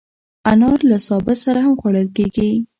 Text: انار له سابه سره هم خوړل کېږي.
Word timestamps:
انار 0.51 0.79
له 0.89 0.97
سابه 1.07 1.33
سره 1.43 1.59
هم 1.65 1.73
خوړل 1.81 2.07
کېږي. 2.17 2.49